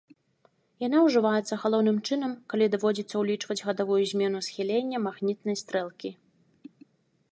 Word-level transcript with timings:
Яна 0.83 1.01
ўжываецца 1.07 1.57
галоўным 1.65 1.97
чынам, 2.07 2.31
калі 2.53 2.65
даводзіцца 2.75 3.15
ўлічваць 3.25 3.61
гадавую 3.69 4.01
змену 4.13 4.39
схілення 4.49 4.97
магнітнай 5.05 5.55
стрэлкі. 5.65 6.09